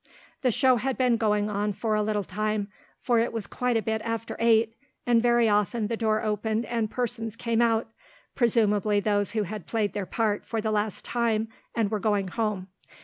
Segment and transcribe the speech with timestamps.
[0.41, 2.69] The show had been going on for a little time,
[2.99, 6.89] for it was quite a bit after eight, and very often the door opened and
[6.89, 7.87] persons came out
[8.33, 12.65] presumably those who had played their part for the last time and were going home.